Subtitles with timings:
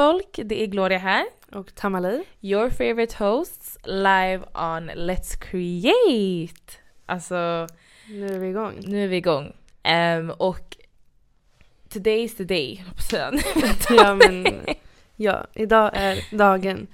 [0.00, 1.24] Folk, det är Gloria här.
[1.52, 2.22] Och Tamali.
[2.40, 6.72] Your favorite hosts live on Let's Create.
[7.06, 7.66] Alltså,
[8.08, 8.74] Nu är vi igång.
[8.86, 9.52] nu är vi igång.
[9.82, 10.76] Ehm, och
[11.88, 12.84] today's the day,
[13.90, 14.46] ja, men,
[15.16, 16.86] ja, idag är dagen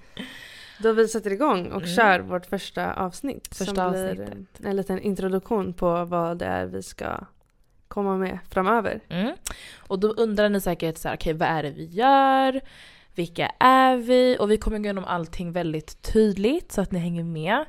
[0.78, 1.94] då vi sätter igång och Mm.
[1.96, 3.48] kör vårt första avsnitt.
[3.48, 4.60] Första som blir avsnittet.
[4.64, 7.18] en liten introduktion på vad det är vi ska
[7.92, 9.00] komma med framöver.
[9.08, 9.32] Mm.
[9.78, 12.60] Och då undrar ni säkert så här, okej vad är det vi gör?
[13.14, 14.36] Vilka är vi?
[14.40, 17.64] Och vi kommer gå igenom allting väldigt tydligt så att ni hänger med.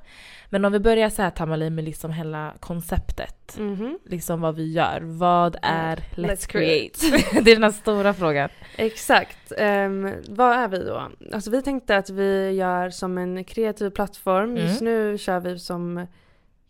[0.50, 3.58] Men om vi börjar så här Tamali med liksom hela konceptet.
[3.58, 4.00] Mhm.
[4.06, 5.02] Liksom vad vi gör.
[5.02, 7.00] Vad är Let's, Let's Create?
[7.44, 8.50] det är den här stora frågan.
[8.76, 9.52] Exakt.
[9.58, 11.04] Ehm, vad är vi då?
[11.34, 14.50] Alltså vi tänkte att vi gör som en kreativ plattform.
[14.52, 14.64] Mm.
[14.64, 16.08] Just nu kör vi som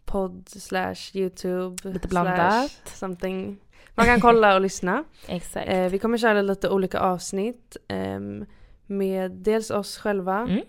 [0.06, 1.90] podd slash YouTube.
[1.94, 2.72] Lite blandat.
[2.72, 3.58] slash Something.
[3.96, 5.04] Man kan kolla och lyssna.
[5.28, 5.70] Exakt.
[5.70, 8.46] Eh, vi kommer köra lite olika avsnitt ehm,
[8.86, 10.62] med dels oss själva, Mm.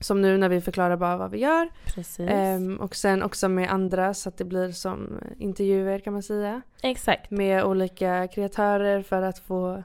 [0.00, 1.68] som nu när vi förklarar bara vad vi gör.
[1.94, 2.26] Precis.
[2.30, 6.62] Ehm, och sen också med andra så att det blir som intervjuer kan man säga.
[6.82, 7.30] Exakt.
[7.30, 9.82] Med olika kreatörer för att få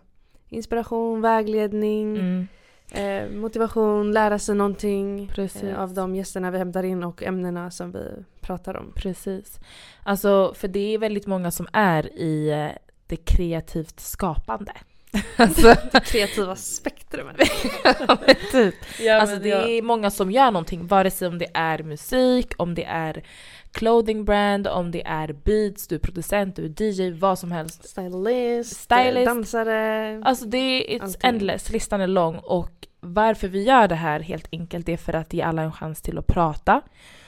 [0.50, 2.48] inspiration, vägledning, Mm.
[2.92, 7.92] Eh, motivation, lära sig någonting eh, av de gästerna vi hämtar in och ämnena som
[7.92, 8.06] vi
[8.42, 8.94] pratar om.
[8.96, 9.60] Precis.
[10.04, 14.72] Alltså, för det är väldigt många som är i eh, det kreativt skapande.
[15.36, 17.38] alltså, Det kreativa spektrumet.
[17.84, 18.76] ja, men typ.
[19.00, 22.76] ja, Alltså det är många som gör någonting, vare sig om det är musik, om
[22.76, 23.24] det är
[23.72, 27.90] clothing brand, om det är beats, du är producent, du är DJ, vad som helst.
[27.90, 29.26] Stylist, Stylist.
[29.26, 30.22] dansare.
[30.26, 31.30] Alltså det är it's Allting.
[31.30, 35.14] endless, listan är lång och varför vi gör det här helt enkelt det är för
[35.14, 36.82] att ge alla en chans till att prata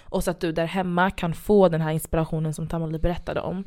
[0.03, 3.63] och så att du där hemma kan få den här inspirationen som Tamali berättade om.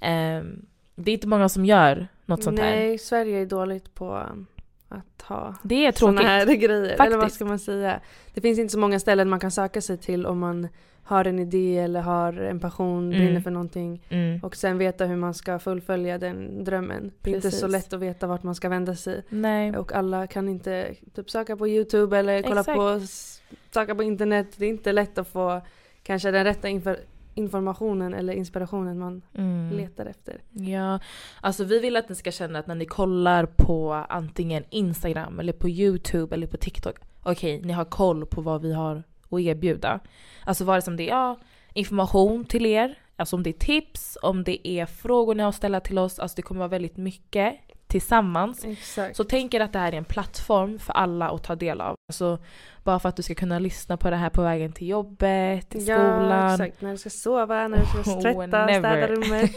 [0.00, 2.70] Ehm, det är inte många som gör något sånt här.
[2.70, 4.26] Nej, Sverige är dåligt på
[4.88, 6.20] att ha Det är tråkigt.
[6.26, 6.82] här grejer.
[6.82, 7.34] Eller vad Faktiskt.
[7.34, 8.00] ska man säga?
[8.34, 10.68] Det finns inte så många ställen man kan söka sig till om man
[11.02, 13.18] har en idé eller har en passion, Mm.
[13.24, 14.02] brinner för någonting.
[14.08, 14.40] Mm.
[14.42, 17.12] Och sen veta hur man ska fullfölja den drömmen.
[17.22, 19.22] Det är inte så lätt att veta vart man ska vända sig.
[19.28, 19.76] Nej.
[19.76, 22.76] Och alla kan inte typ söka på YouTube eller kolla Exakt.
[22.76, 23.00] på,
[23.70, 24.46] söka på internet.
[24.56, 25.60] Det är inte lätt att få
[26.02, 26.98] kanske den rätta infor-
[27.34, 29.76] informationen eller inspirationen man Mm.
[29.76, 30.40] letar efter.
[30.52, 31.00] Ja,
[31.40, 35.52] alltså vi vill att ni ska känna att när ni kollar på antingen Instagram eller
[35.52, 40.00] på YouTube eller på TikTok, okej, ni har koll på vad vi har att erbjuda.
[40.44, 41.38] Alltså vare sig det är ja,
[41.74, 45.54] information till er, alltså om det är tips, om det är frågor ni har att
[45.54, 47.54] ställa till oss, alltså det kommer vara väldigt mycket
[47.88, 48.64] tillsammans.
[48.64, 49.16] Exakt.
[49.16, 51.94] Så tänk er att det här är en plattform för alla att ta del av.
[52.10, 52.38] Alltså
[52.84, 55.88] bara för att du ska kunna lyssna på det här på vägen till jobbet, till
[55.88, 56.52] Ja, skolan.
[56.60, 56.80] exakt.
[56.82, 58.80] När du ska sova, när du ska Oh, tvätta, never.
[58.80, 59.50] städa rummet.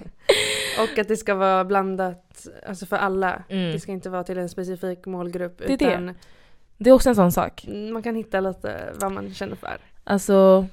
[0.92, 3.42] och att det ska vara blandat alltså för alla.
[3.48, 3.72] Mm.
[3.72, 5.58] Det ska inte vara till en specifik målgrupp.
[5.58, 5.84] Det är det.
[5.84, 6.14] utan
[6.78, 7.66] Det är också en sån sak.
[7.92, 9.76] man kan hitta lite vad man känner för.
[10.04, 10.66] Alltså,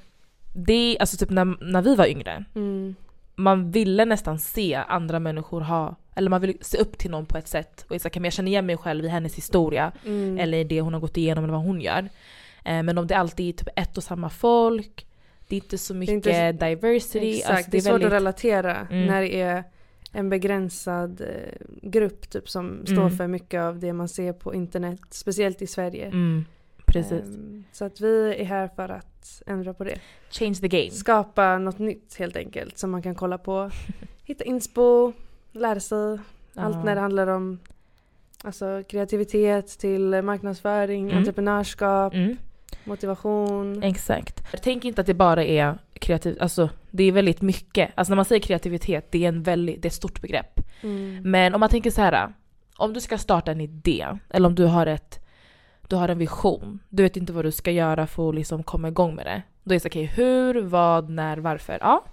[0.54, 2.94] det, alltså typ när, när vi var yngre, Mm.
[3.34, 7.38] man ville nästan se andra människor ha, eller man ville se upp till någon på
[7.38, 7.84] ett sätt.
[7.88, 10.38] Och så kan jag känna igen mig själv i hennes historia, Mm.
[10.38, 12.08] eller i det hon har gått igenom eller vad hon gör.
[12.64, 15.06] Eh, men om det alltid är typ ett och samma folk,
[15.48, 17.36] det är inte så är mycket inte diversity.
[17.38, 19.06] Exakt, Alltså, det är svårt väldigt, att relatera Mm.
[19.06, 19.64] när det är
[20.12, 23.16] en begränsad eh, grupp typ, som står Mm.
[23.16, 25.00] för mycket av det man ser på internet.
[25.10, 26.06] Speciellt i Sverige.
[26.06, 26.44] Mm,
[26.86, 27.12] precis.
[27.12, 29.98] Ehm, så att vi är här för att ändra på det.
[30.30, 30.90] Change the game.
[30.90, 33.70] Skapa något nytt helt enkelt som man kan kolla på.
[34.24, 35.12] Hitta inspo,
[35.60, 36.18] lära sig
[36.58, 37.58] Allt när det handlar om
[38.44, 41.16] alltså, kreativitet till marknadsföring, Mm.
[41.18, 42.36] entreprenörskap, Mm,
[42.84, 43.82] motivation.
[43.82, 44.44] exakt.
[44.62, 47.90] Tänk inte att det bara är kreativt, alltså det är väldigt mycket.
[47.94, 50.60] Alltså när man säger kreativitet, det är, en väldigt, det är ett stort begrepp.
[50.82, 51.30] Mm.
[51.30, 52.32] Men om man tänker så här,
[52.76, 55.22] om du ska starta en idé, eller om du har ett
[55.88, 58.88] du har en vision, du vet inte vad du ska göra för att liksom komma
[58.88, 59.42] igång med det.
[59.64, 61.78] Då är det så okej, hur, vad, när, varför?
[61.80, 62.04] Ja,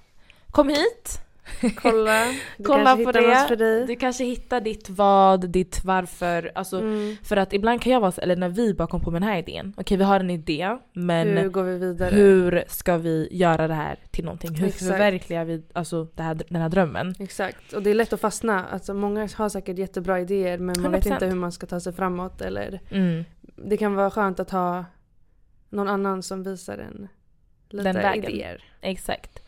[0.52, 1.20] kom hit!
[1.76, 2.34] Kolla,
[2.66, 3.86] Kolla på det.
[3.88, 6.52] Du kanske hittar ditt vad, ditt varför.
[6.56, 7.16] Alltså, Mm.
[7.24, 9.74] För att ibland kan jag vara eller när vi bara kom på den här idén.
[9.78, 12.64] Okej, vi har en idé, men Hur hur, går vi vidare?
[12.68, 14.56] ska vi göra det här till någonting?
[14.56, 14.92] Hur Exakt.
[14.92, 17.16] förverkligar vi alltså, det här, den här drömmen?
[17.20, 18.66] Exakt, och det är lätt att fastna.
[18.66, 21.14] Alltså, många har säkert jättebra idéer men man vet 100%.
[21.14, 22.42] inte hur man ska ta sig framåt.
[22.42, 23.24] Eller Mm.
[23.56, 24.86] det kan vara skönt att ha
[25.70, 27.08] någon annan som visar en
[27.70, 28.24] lite Den vägen.
[28.32, 28.64] idéer.
[28.82, 29.40] Exakt.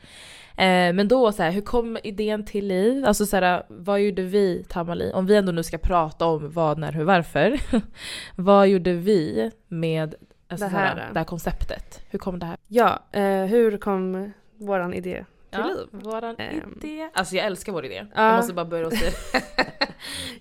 [0.57, 3.05] Eh, men då, så här, hur kom idén till liv?
[3.05, 5.11] Alltså så här, vad gjorde vi, Tamali?
[5.13, 7.59] Om vi ändå nu ska prata om vad, när, hur, varför.
[8.35, 10.15] vad gjorde vi med
[10.47, 11.09] alltså, Det så här, här.
[11.13, 12.01] det här konceptet?
[12.09, 15.87] Hur kom det här Ja, eh, hur kom våran idé till liv?
[15.91, 16.79] Våran Ehm.
[16.83, 17.09] idé.
[17.13, 18.05] Alltså jag älskar vår idé.
[18.15, 18.25] Ja.
[18.25, 19.11] Jag måste bara börja och säga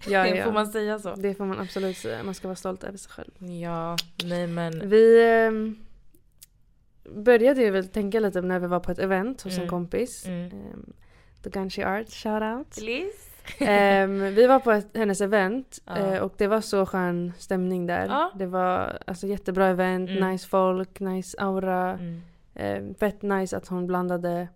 [0.08, 0.28] Ja, det.
[0.36, 0.44] ja.
[0.44, 1.14] Får man säga så?
[1.14, 3.30] Det får man absolut säga, man ska vara stolt över sig själv.
[3.62, 4.88] Ja, nej men.
[4.88, 5.76] Vi ehm,
[7.10, 9.70] började ju väl tänka lite när vi var på ett event hos en Mm.
[9.70, 10.26] kompis.
[10.26, 10.44] Mm.
[10.52, 10.92] Um,
[11.42, 12.80] The Gunchy Art, shout out.
[12.80, 13.30] Liz?
[13.60, 18.06] Ehm, vi var på ett, hennes event eh, och det var så skön stämning där.
[18.06, 18.30] Ja.
[18.34, 20.30] Det var alltså jättebra event, Mm.
[20.30, 21.90] nice folk, nice aura.
[21.98, 22.20] Mm.
[22.54, 24.48] Eh, fett nice att hon blandade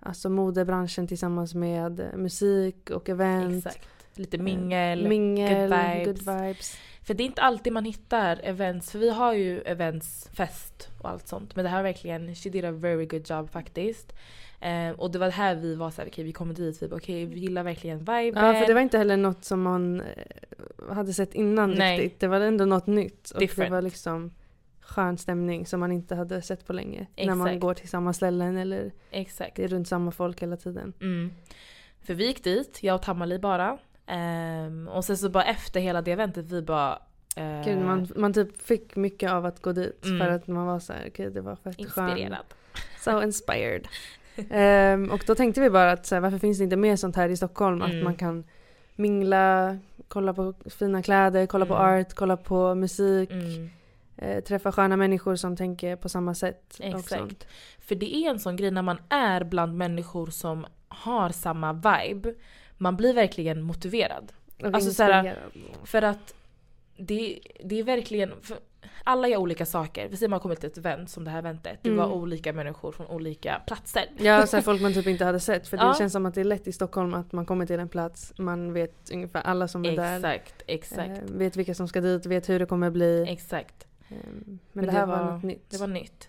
[0.00, 3.66] alltså modebranschen tillsammans med eh, musik och event.
[3.66, 3.88] Exakt.
[4.14, 5.08] Lite mingel.
[5.08, 6.06] Mingel, good vibes.
[6.06, 6.78] good vibes.
[7.02, 11.10] För det är inte alltid man hittar events, för vi har ju events, fest och
[11.10, 11.56] allt sånt.
[11.56, 14.12] Men det här var verkligen, she did a very good job faktiskt.
[14.60, 17.26] Eh, och det var här vi var såhär, okej vi kommer dit, vi bara okej
[17.26, 18.44] vi gillar verkligen viben.
[18.44, 21.98] Ja, för det var inte heller något som man eh, hade sett innan Nej.
[21.98, 22.20] riktigt.
[22.20, 23.30] Det var ändå något nytt.
[23.30, 23.70] Och Different.
[23.70, 24.32] det var liksom
[24.80, 27.06] skön stämning som man inte hade sett på länge.
[27.16, 27.60] När man Exakt.
[27.60, 29.56] går till samma ställen eller Exakt.
[29.56, 30.92] det är runt samma folk hela tiden.
[31.00, 31.32] Mm.
[32.02, 33.78] För vi gick dit, jag och Tamali bara.
[34.06, 36.98] Ehm, och sen så bara efter hela det eventet, vi bara...
[37.36, 40.18] eh, Gud, man, man typ fick mycket av att gå dit Mm.
[40.18, 42.44] för att man var så här, okej det var fett inspirerad.
[43.00, 43.88] So inspired.
[44.50, 47.16] Ehm, och då tänkte vi bara att så här, varför finns det inte mer sånt
[47.16, 47.82] här i Stockholm?
[47.82, 48.04] Att Mm.
[48.04, 48.44] man kan
[48.96, 49.78] mingla,
[50.08, 51.86] kolla på fina kläder, kolla på Mm.
[52.00, 53.30] art, kolla på musik.
[53.30, 53.70] Mm.
[54.16, 56.76] Eh, träffa sköna människor som tänker på samma sätt.
[56.80, 57.46] Exakt.
[57.78, 62.34] För det är en sån grej när man är bland människor som har samma vibe.
[62.76, 64.32] Man blir verkligen motiverad.
[64.62, 65.52] Och Alltså så här, inspirerad.
[65.86, 66.34] För att
[66.96, 68.32] det, det är verkligen...
[69.04, 70.08] Alla gör olika saker.
[70.08, 71.78] Vi säger man kommer till ett event som det här eventet.
[71.82, 72.16] Det var Mm.
[72.18, 74.04] olika människor från olika platser.
[74.18, 75.68] Ja, så folk man typ inte hade sett.
[75.68, 75.94] För det Ja.
[75.94, 78.72] känns som att det är lätt i Stockholm att man kommer till en plats, man
[78.72, 80.16] vet ungefär alla som är där.
[80.16, 81.10] Exakt, exakt.
[81.30, 83.26] Eh, vet vilka som ska dit, vet hur det kommer bli.
[83.28, 83.86] Exakt.
[84.08, 85.70] Eh, men, Men det det här var, var- något nytt.
[85.70, 86.28] Det var nytt.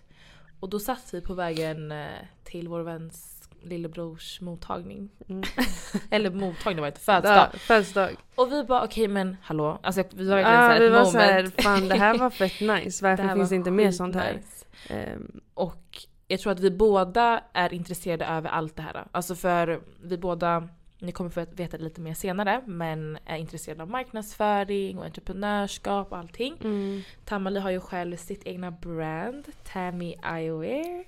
[0.60, 2.06] Och då satt vi på vägen eh,
[2.44, 5.10] till vår väns lillebrors mottagning.
[5.28, 5.42] Mm.
[6.10, 7.48] Eller mottagning var det inte, födelsedag.
[7.52, 8.10] Ja, födelsedag.
[8.34, 9.78] Och vi bara okej men hallå.
[9.82, 11.12] Alltså vi var verkligen Ja, såhär vi var moment.
[11.12, 13.04] så här, fan det här var fett nice.
[13.04, 14.32] Varför finns det inte mer sånt här?
[14.32, 14.64] skitnice.
[14.88, 15.82] Ehm, Och
[16.28, 19.06] jag tror att vi båda är intresserade över allt det här.
[19.12, 20.68] Alltså för vi båda,
[21.06, 26.12] ni kommer få veta det lite mer senare, men är intresserade av marknadsföring och entreprenörskap
[26.12, 26.54] och allting.
[26.64, 27.00] mm.
[27.24, 31.04] Tamali har ju själv sitt egna brand, Tammy Eyewear.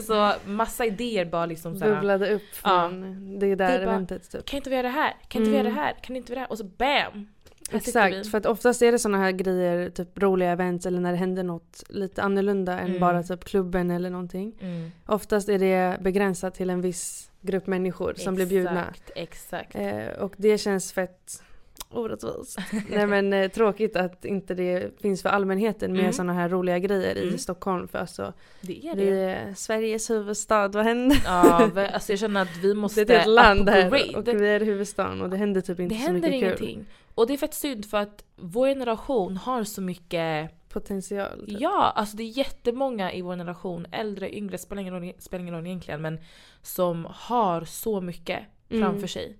[0.06, 1.94] så massa idéer bara liksom såhär.
[1.94, 2.88] Bubblade upp Ja.
[2.88, 4.44] från det där Det eventet typ.
[4.46, 5.16] Kan inte vi göra det här?
[5.28, 5.66] Kan inte vi Mm.
[5.66, 5.94] göra det här?
[6.02, 6.50] Kan inte vi göra det här?
[6.52, 7.26] Och så BAM!
[7.70, 7.76] Vi.
[7.78, 11.18] Exakt, för att oftast är det såna här grejer, typ roliga events eller när det
[11.18, 13.00] händer något lite annorlunda än Mm.
[13.00, 14.54] bara typ klubben eller någonting.
[14.60, 14.90] Mm.
[15.06, 18.84] Oftast är det begränsat till en viss grupp människor som blir bjudna.
[18.88, 19.74] Exakt, exakt.
[19.74, 21.42] Eh, och det känns fett
[21.90, 22.58] orättvist.
[22.90, 26.12] Nej men eh, tråkigt att inte det finns för allmänheten med Mm.
[26.12, 27.38] såna här roliga grejer i Mm.
[27.38, 27.88] Stockholm.
[27.88, 29.16] För alltså, Det är vi det.
[29.20, 31.18] är Sveriges huvudstad, vad händer?
[31.24, 34.60] Ja, alltså jag känner att vi Det måste är ett land här och vi är
[34.60, 36.68] huvudstaden och det händer typ inte Det så händer mycket kul.
[36.68, 36.86] ingenting.
[37.14, 41.46] Och det är fett synd för att vår generation har så mycket Potential.
[41.46, 41.60] typ.
[41.60, 45.54] Ja, alltså det är jättemånga i vår generation, äldre, yngre, spelar ingen roll, spelar ingen
[45.54, 46.18] roll egentligen, men
[46.62, 48.82] som har så mycket Mm.
[48.82, 49.36] framför sig.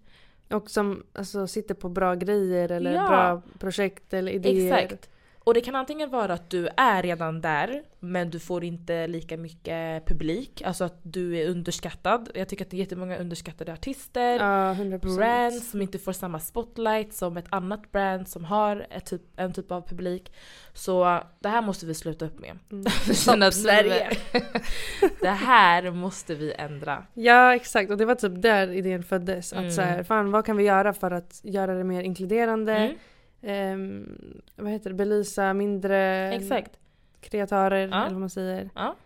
[0.50, 3.08] Och som alltså, sitter på bra grejer eller Ja.
[3.08, 4.76] bra projekt eller idéer.
[4.78, 5.10] Exakt.
[5.44, 9.36] Och det kan antingen vara att du är redan där men du får inte lika
[9.36, 10.62] mycket publik.
[10.64, 12.30] Alltså att du är underskattad.
[12.34, 14.32] Jag tycker att det är jättemånga underskattade artister.
[14.32, 15.16] Ja, 100%.
[15.16, 19.52] Brands som inte får samma spotlight som ett annat brand som har ett typ, en
[19.52, 20.32] typ av publik.
[20.72, 22.58] Så det här måste vi sluta upp med.
[22.70, 22.86] Mm.
[23.42, 24.10] Att Sverige.
[25.20, 27.06] det här måste vi ändra.
[27.14, 29.52] Ja exakt och det var typ där idén föddes.
[29.52, 29.66] Mm.
[29.66, 32.72] Att så här, fan vad kan vi göra för att göra det mer inkluderande?
[32.76, 32.96] Mm,
[33.42, 34.18] Ehm,
[34.56, 34.96] vad heter det?
[34.96, 36.78] Belysa mindre exakt.
[37.20, 38.00] kreatörer Ja.
[38.00, 38.70] eller vad man säger.
[38.74, 38.96] Ja.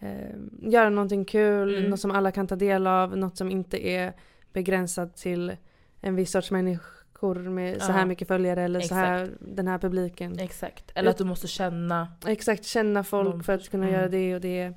[0.00, 1.90] Ehm, göra någonting kul, Mm.
[1.90, 4.12] något som alla kan ta del av, något som inte är
[4.52, 5.56] begränsat till
[6.00, 10.38] en viss sorts människor med så här mycket följare eller så här, den här publiken.
[10.38, 10.92] Exakt.
[10.94, 12.08] Eller att du måste känna.
[12.26, 13.94] Exakt, känna folk Någon för att kunna mm.
[13.94, 14.72] göra det och det.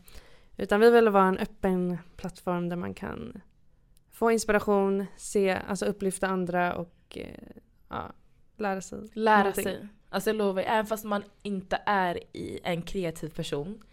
[0.57, 3.41] Utan vi vill vara en öppen plattform där man kan
[4.11, 7.27] få inspiration, se, alltså upplyfta andra och eh,
[7.89, 8.11] ja,
[8.63, 8.99] lära sig.
[9.13, 9.63] Lära någonting.
[9.63, 9.87] sig.
[10.09, 13.83] Alltså jag lovar, även fast man inte är i en kreativ person.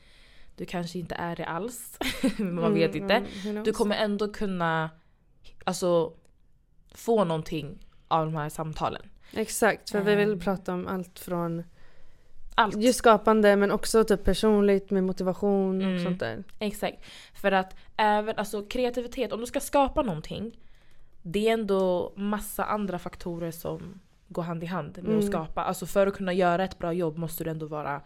[0.57, 1.99] Du kanske inte är det alls.
[2.39, 3.23] man vet Mm, inte.
[3.49, 3.65] mm?
[3.65, 4.91] Du kommer ändå kunna
[5.65, 6.13] alltså,
[6.95, 9.03] få någonting av de här samtalen.
[9.33, 10.41] Exakt, för vi vill Ehm.
[10.41, 11.63] prata om allt från
[12.55, 12.77] Allt.
[12.77, 16.05] just skapande men också typ personligt med motivation och Mm.
[16.05, 16.45] sånt där.
[16.59, 17.05] Exakt.
[17.35, 20.59] För att även alltså, kreativitet, om du ska skapa någonting.
[21.23, 24.01] Det är ändå massa andra faktorer som
[24.33, 25.23] går hand i hand med att Mm.
[25.23, 25.63] skapa.
[25.65, 28.03] Alltså för att kunna göra ett bra jobb måste du ändå vara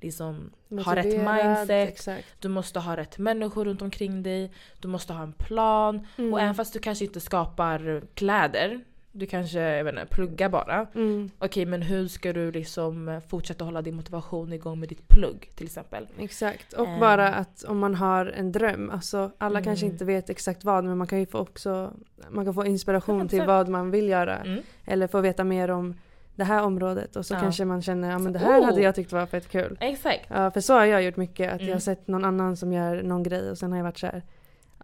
[0.00, 0.50] liksom,
[0.84, 1.88] ha rätt mindset.
[1.88, 2.26] Exakt.
[2.38, 4.52] Du måste ha rätt människor runt omkring dig.
[4.80, 6.06] Du måste ha en plan.
[6.18, 6.32] Mm.
[6.32, 8.80] Och även fast du kanske inte skapar kläder.
[9.18, 10.86] Du kanske jag vet inte, pluggar bara.
[10.94, 15.50] Mm, Okej men hur ska du liksom fortsätta hålla din motivation igång med ditt plugg
[15.54, 16.06] till exempel?
[16.18, 16.72] exakt.
[16.72, 17.00] Och Ehm.
[17.00, 19.94] bara att om man har en dröm, alltså alla kanske Mm.
[19.94, 21.92] inte vet exakt vad men man kan ju få också
[22.30, 23.46] man kan få inspiration till 100%.
[23.46, 24.36] vad man vill göra.
[24.36, 24.62] Mm.
[24.84, 25.94] Eller få veta mer om
[26.34, 27.40] det här området och så Ja.
[27.40, 28.64] kanske man känner ja men det här Oh.
[28.64, 29.76] hade jag tyckt var fett kul.
[29.80, 30.26] Exakt.
[30.28, 31.72] Ja för så har jag gjort mycket, att jag Mm.
[31.72, 34.22] har sett någon annan som gör någon grej och sen har jag varit så här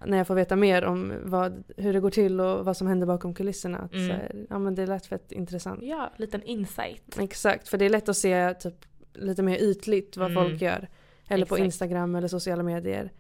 [0.06, 3.06] när jag får veta mer om vad, hur det går till och vad som händer
[3.06, 3.78] bakom kulisserna.
[3.78, 4.06] Att Mm.
[4.08, 5.82] så här, ja men det lät fett intressant.
[5.82, 7.18] Ja, liten insight.
[7.20, 8.75] Exakt, för det är lätt att se typ
[9.12, 10.44] lite mer ytligt vad Mm.
[10.49, 10.88] folk gör.
[11.28, 11.64] Eller på Exakt.
[11.64, 13.12] Instagram eller sociala medier.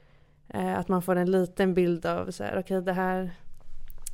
[0.48, 3.30] Eh, att man får en liten bild av så här, okej det här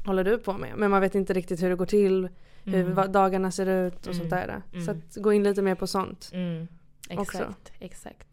[0.06, 0.70] håller du på med.
[0.76, 2.28] Men man vet inte riktigt hur det går till,
[2.64, 3.12] hur Mm.
[3.12, 4.18] dagarna ser ut och Mm.
[4.18, 4.62] sånt där.
[4.72, 4.84] Mm.
[4.84, 6.30] Så att gå in lite mer på sånt.
[6.32, 6.68] Mm.
[7.08, 7.54] Exakt, Också.
[7.78, 8.29] exakt.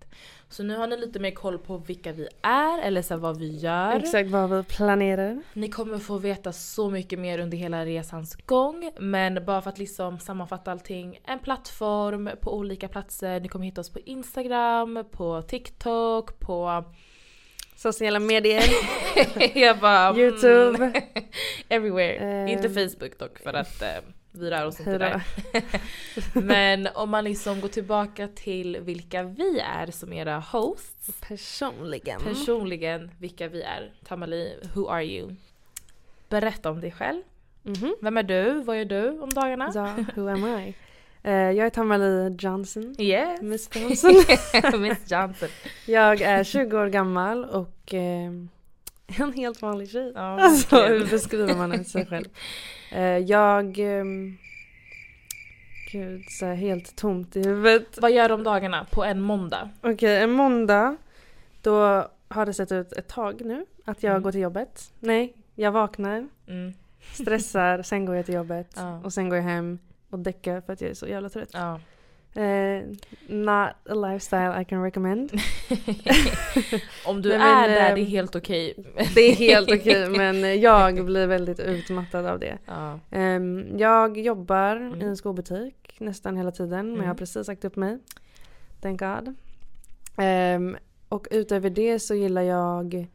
[0.50, 3.58] Så nu har ni lite mer koll på vilka vi är eller så vad vi
[3.58, 3.96] gör.
[3.96, 5.42] Exakt vad vi planerar.
[5.54, 8.92] Ni kommer få veta så mycket mer under hela resans gång.
[9.00, 11.20] Men bara för att liksom sammanfatta allting.
[11.25, 13.39] En plattform på olika platser.
[13.39, 16.84] Ni kommer hitta oss på Instagram, på TikTok, på...
[17.75, 18.63] Sociala medier,
[19.56, 20.08] Jag bara...
[20.08, 21.01] mm, Youtube.
[21.70, 22.16] everywhere.
[22.18, 22.48] Ehm.
[22.48, 23.88] Inte Facebook dock för att eh,
[24.38, 25.22] vi rör oss inte där.
[26.41, 31.12] Men om man liksom går tillbaka till vilka vi är som era hosts.
[31.27, 32.20] Personligen.
[32.22, 33.91] Personligen vilka vi är.
[34.08, 35.36] Tamali, who are you?
[36.29, 37.22] Berätta om dig själv.
[37.63, 37.96] Mhm.
[38.01, 38.62] Vem är du?
[38.62, 39.72] Vad gör du om dagarna?
[39.75, 40.75] Ja, who am I?
[41.24, 42.96] Eh, jag är Tamali Johnson.
[43.00, 43.41] Yes.
[43.41, 44.82] Miss Johnson.
[44.82, 45.50] Miss Johnson.
[45.86, 48.32] Jag är 20 år gammal och eh,
[49.08, 50.12] en helt vanlig tjej.
[50.15, 52.25] Ja, Alltså hur beskriver man sig själv?
[52.91, 53.79] Eh, jag...
[53.79, 54.38] ehm,
[55.91, 57.98] gud, så helt tomt i huvudet.
[58.01, 59.70] Vad gör om dagarna på en måndag?
[59.82, 60.98] Okej, en måndag.
[61.62, 64.24] Då har det sett ut ett tag nu att jag Mm.
[64.24, 64.94] går till jobbet.
[65.00, 66.74] Nej, jag vaknar, Mm.
[67.13, 68.74] stressar, sen går jag till jobbet.
[68.75, 69.01] Ja.
[69.03, 69.79] Och sen går jag hem
[70.10, 71.50] och däckar för att jag är så jävla trött.
[71.53, 71.79] Ja.
[72.34, 72.81] Eh,
[73.27, 75.31] not a lifestyle I can recommend.
[77.05, 78.74] om du Nej, är men, där, ehm, det är helt okej.
[79.15, 82.57] Det är helt okej men jag blir väldigt utmattad av det.
[82.65, 83.00] Ja.
[83.12, 85.01] Ehm, jag jobbar Mm.
[85.01, 87.15] i en skobutik nästan hela tiden men jag har Mm.
[87.17, 87.98] precis sagt upp mig.
[88.81, 89.36] Thank God.
[90.17, 90.77] Ehm,
[91.10, 93.07] och utöver det så gillar jag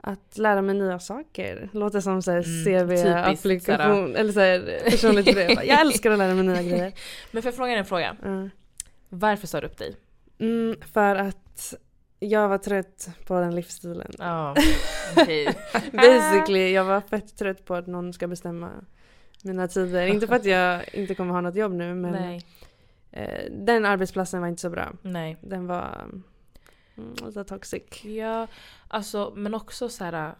[0.00, 1.68] att lära mig nya saker.
[1.72, 5.50] Låter som så här Mm, CV-applikation eller så här personligt brev.
[5.64, 6.92] Jag älskar att lära mig nya grejer.
[7.32, 8.16] Men får jag fråga dig en fråga?
[8.24, 8.50] Mm.
[9.08, 9.96] Varför sa du upp dig?
[10.38, 11.74] Mm, för att
[12.18, 14.10] jag var trött på den livsstilen.
[14.18, 14.54] Ja,
[15.16, 15.46] okej.
[15.92, 18.70] Basically, jag var fett trött på att någon ska bestämma
[19.42, 20.06] mina tider.
[20.06, 22.42] Inte för att jag inte kommer ha något jobb nu men Nej,
[23.12, 24.92] eh, den arbetsplatsen var inte så bra.
[25.02, 25.36] nej.
[25.40, 26.10] Den var
[26.98, 28.04] mm, lite toxic.
[28.04, 28.46] Ja,
[28.88, 30.34] alltså men också så här.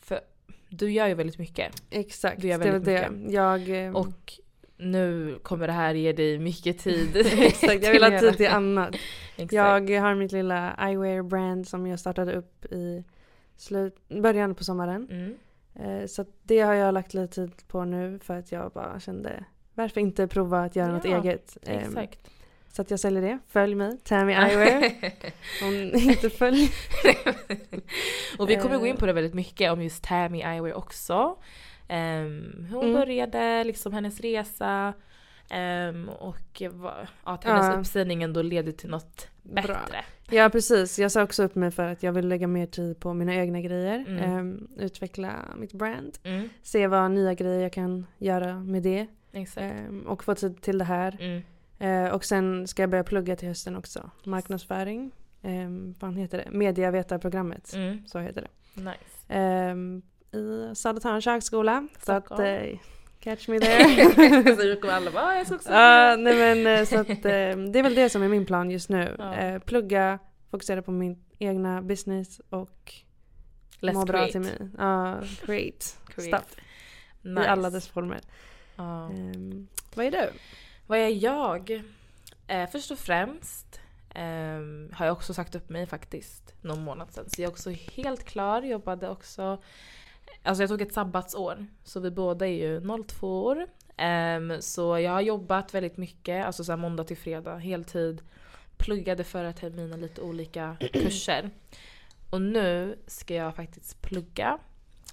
[0.00, 0.20] För
[0.68, 1.82] du gör ju väldigt mycket.
[1.90, 3.32] Exakt, Du gör det var väldigt det.
[3.32, 4.32] Jag, eh, Och
[4.76, 7.16] nu kommer det här ge dig mycket tid.
[7.38, 8.94] exakt, jag vill ha tid till annat.
[9.50, 13.04] Jag har mitt lilla eyewear-brand som jag startade upp i
[13.56, 15.08] slut, början på sommaren.
[15.10, 15.36] Mm.
[15.74, 19.44] Eh, så det har jag lagt lite tid på nu för att jag bara kände
[19.74, 21.58] varför inte prova att göra något Ja, eget.
[21.62, 22.30] Eh, Exakt.
[22.72, 23.38] Så att jag säljer det.
[23.48, 24.92] Följ mig, Tammy Eyewear.
[25.62, 26.68] Om inte följer.
[28.38, 28.98] och vi kommer gå in Eh.
[28.98, 31.38] på det väldigt mycket om just Tammy Eyewear också.
[31.90, 32.92] Um, hur hon Mm.
[32.92, 34.92] började, liksom hennes resa.
[35.50, 36.94] ehm, och ja,
[37.24, 37.80] att hennes Ja.
[37.80, 39.62] uppsägning ändå leder till något Bra.
[39.62, 40.04] bättre.
[40.30, 43.14] Ja precis, jag sa också upp mig för att jag vill lägga mer tid på
[43.14, 44.04] mina egna grejer.
[44.08, 44.22] Mm.
[44.22, 46.18] Ehm, utveckla mitt brand.
[46.24, 49.06] Mm, Se vad nya grejer jag kan göra med det.
[49.56, 51.42] Ehm, och få tid till det här.
[51.78, 54.10] Eh, och sen ska jag börja plugga till hösten också.
[54.24, 55.10] Marknadsföring.
[55.42, 56.50] Um, vad heter det?
[56.50, 57.74] Mediavetarprogrammet.
[57.74, 58.06] Mm.
[58.06, 58.80] Så heter det.
[58.80, 58.94] Nice.
[59.28, 61.88] Ehm, I Södertörns högskola.
[62.06, 62.78] Så att, eh,
[63.20, 64.54] catch me there.
[64.56, 67.08] så då kommer alla bara "Ah, jag ska också Ja, nej men eh, så att
[67.08, 69.16] eh, det är väl det som är min plan just nu.
[69.18, 69.34] Ja.
[69.34, 70.18] Eh, plugga,
[70.50, 72.92] fokusera på min egna business och
[73.80, 74.32] Let's må bra create.
[74.32, 74.70] till mig.
[74.78, 76.22] Ja, create, Create.
[76.38, 76.56] stuff
[77.22, 77.44] Nice.
[77.44, 78.20] i alla dess former.
[78.76, 79.10] Ja.
[79.10, 80.30] Ehm, vad är du?
[80.88, 81.82] Vad är jag?
[82.46, 83.80] Eh, först och främst
[84.14, 87.30] ehm, har jag också sagt upp mig faktiskt någon månad sedan.
[87.30, 88.62] Så jag är också helt klar.
[88.62, 89.62] Jobbade också...
[90.42, 91.66] Alltså jag tog ett sabbatsår.
[91.84, 93.66] Så vi båda är ju 02 år.
[93.96, 98.22] Ehm, så jag har jobbat väldigt mycket, alltså så måndag till fredag, heltid.
[98.76, 101.50] Pluggade förra terminen lite olika kurser.
[102.30, 104.58] Och nu ska jag faktiskt plugga.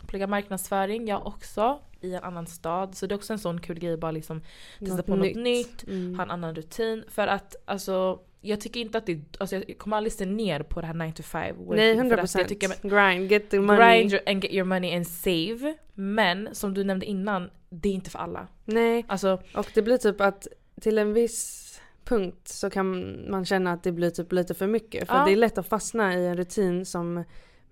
[0.07, 1.79] Plugga marknadsföring, jag också.
[2.05, 2.95] I en annan stad.
[2.95, 4.41] Så det är också en sån kul grej bara liksom
[4.79, 5.83] testa på något nytt.
[5.87, 6.15] Mm.
[6.15, 7.03] ha en annan rutin.
[7.07, 10.81] För att alltså, jag tycker inte att det alltså jag kommer aldrig se ner på
[10.81, 11.75] det här 9 to 5 working.
[11.75, 12.93] Nej, för 100 att jag tycker procent.
[12.93, 14.01] Grind, get the money.
[14.03, 15.75] Grind and get your money and save.
[15.93, 18.47] Men som du nämnde innan, det är inte för alla.
[18.65, 20.47] Nej, Alltså, och det blir typ att
[20.81, 21.61] till en viss
[22.03, 25.07] punkt så kan man känna att det blir typ lite för mycket.
[25.07, 25.25] För Ja.
[25.25, 27.23] det är lätt att fastna i en rutin som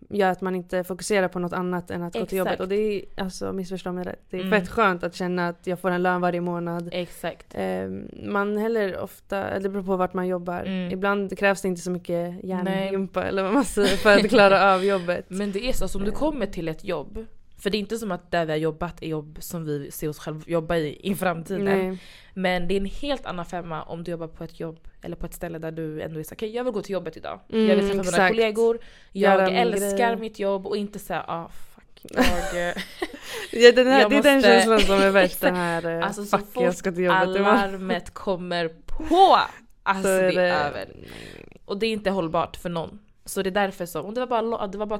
[0.09, 2.51] gör att man inte fokuserar på något annat än att gå till jobbet.
[2.53, 2.61] Exakt.
[2.61, 4.59] Och det är, alltså missförstå mig rätt, det är Mm.
[4.59, 6.89] fett skönt att känna att jag får en lön varje månad.
[6.91, 7.55] exakt.
[7.55, 7.89] Eh,
[8.25, 10.59] man heller ofta, det beror på vart man jobbar.
[10.61, 10.91] Mm.
[10.91, 14.85] Ibland krävs det inte så mycket hjärngympa eller vad man säger för att klara av
[14.85, 15.25] jobbet.
[15.27, 16.17] Men det är så, alltså, om du Eh.
[16.17, 17.25] kommer till ett jobb.
[17.57, 20.09] För det är inte som att där vi har jobbat är jobb som vi ser
[20.09, 21.65] oss själva jobba i i framtiden.
[21.87, 21.97] Nej.
[22.33, 25.25] Men det är en helt annan femma om du jobbar på ett jobb eller på
[25.25, 27.39] ett ställe där du ändå är såhär, okej jag vill gå till jobbet idag.
[27.53, 28.29] Mm, jag vill träffa mina exakt.
[28.31, 28.79] kollegor,
[29.11, 30.15] jag älskar grej.
[30.15, 32.05] mitt jobb och inte säga ah fuck.
[32.53, 32.73] Jag,
[33.51, 35.41] Ja, den här, Jag det är den måste- känslan som är värst.
[35.41, 37.45] Den här eh, alltså så fuck jag ska till jobbet imorgon.
[37.45, 39.37] alarmet kommer på,
[39.83, 40.87] alltså Så det är över.
[41.65, 42.99] Och det är inte hållbart för någon.
[43.25, 44.99] Så det är därför så, och det var bara, det var bara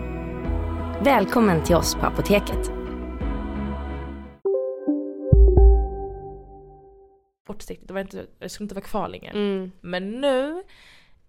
[1.03, 2.71] Välkommen till oss på Apoteket.
[7.47, 9.31] kortsiktigt, det, var inte, det skulle inte vara kvar längre.
[9.31, 9.71] Mm.
[9.81, 10.63] Men nu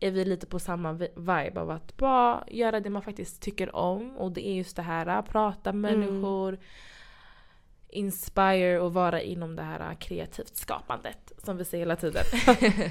[0.01, 3.77] är vi lite på samma vi- vibe av att bara göra det man faktiskt tycker
[3.77, 4.17] om.
[4.17, 6.07] Och det är just det här, att prata med Mm.
[6.07, 6.59] människor,
[7.89, 11.33] inspire och vara inom det här kreativt skapandet.
[11.45, 12.25] Som vi säger hela tiden.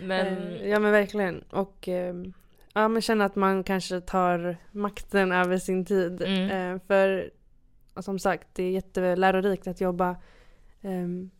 [0.00, 1.42] men Eh, Ja men verkligen.
[1.50, 2.14] Och eh,
[2.74, 6.22] ja, men känna att man kanske tar makten över sin tid.
[6.22, 6.74] Mm.
[6.74, 7.30] Eh, för
[8.02, 10.16] som sagt, det är jättelärorikt att jobba
[10.82, 11.30] ehm,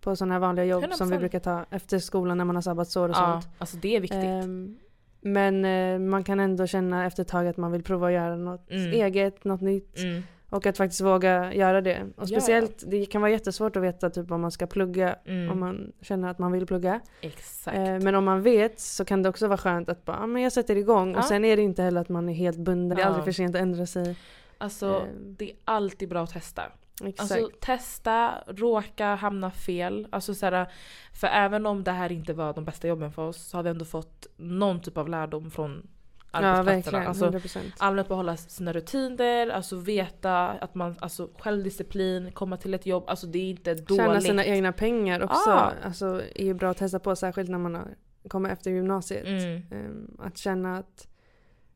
[0.00, 1.18] på sådana här vanliga jobb som vi 100%.
[1.18, 3.54] brukar ta efter skolan när man har sabbatsår och ja, sånt.
[3.58, 4.18] alltså det är viktigt.
[4.24, 4.78] Ehm,
[5.20, 8.36] men eh, man kan ändå känna efter ett tag att man vill prova att göra
[8.36, 8.92] något Mm.
[8.92, 9.98] eget, något nytt.
[9.98, 10.22] Mm.
[10.54, 12.02] Och att faktiskt våga göra det.
[12.16, 12.26] Och Ja.
[12.26, 15.50] speciellt, det kan vara jättesvårt att veta typ om man ska plugga, Mm.
[15.50, 17.00] om man känner att man vill plugga.
[17.20, 17.76] Exakt.
[17.76, 20.42] Eh, men om man vet så kan det också vara skönt att bara, ah, men
[20.42, 21.12] jag sätter igång.
[21.12, 21.18] Ja.
[21.18, 23.08] Och sen är det inte heller att man är helt bunden, det är Ja.
[23.08, 24.16] aldrig för sent att ändra sig.
[24.58, 25.34] alltså ehm.
[25.38, 26.62] det är alltid bra att testa.
[27.04, 27.20] Exakt.
[27.32, 30.06] Alltså testa, råka, hamna fel.
[30.10, 30.66] Alltså så här,
[31.12, 33.70] för även om det här inte var de bästa jobben för oss så har vi
[33.70, 35.93] ändå fått någon typ av lärdom från Ja
[36.38, 36.62] arbetsplatserna.
[37.00, 37.72] verkligen, alltså, 100%.
[37.78, 43.26] allmänt behålla sina rutiner, alltså veta att man, alltså självdisciplin, komma till ett jobb, alltså
[43.26, 43.96] det är inte dåligt.
[44.02, 45.50] Tjäna sina egna pengar också.
[45.50, 45.72] Ah.
[45.84, 47.88] Alltså, är ju bra att testa på särskilt när man
[48.28, 49.26] kommer efter gymnasiet.
[49.26, 49.62] Mm.
[49.70, 51.08] Ehm, att känna att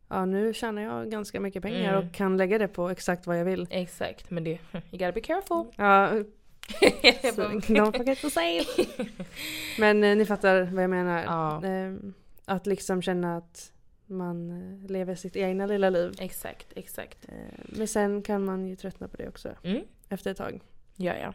[0.08, 2.08] ja, nu tjänar jag ganska mycket pengar Mm.
[2.08, 3.66] och kan lägga det på exakt vad jag vill.
[3.70, 5.64] Exakt, men det, you gotta be careful.
[5.76, 6.10] Ja,
[7.34, 8.64] så, don't forget to save.
[9.78, 11.22] Men eh, ni fattar vad jag menar.
[11.24, 12.12] ja, Ehm,
[12.44, 13.72] att liksom känna att
[14.10, 16.12] man eh, lever sitt egna lilla liv.
[16.20, 17.18] exakt, exakt.
[17.28, 19.82] Ehm, men sen kan man ju tröttna på det också Mm.
[20.08, 20.60] efter ett tag.
[20.96, 21.32] Ja, ja.